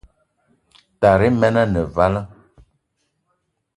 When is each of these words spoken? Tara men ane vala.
Tara 1.01 1.29
men 1.39 1.55
ane 1.61 1.81
vala. 1.95 2.21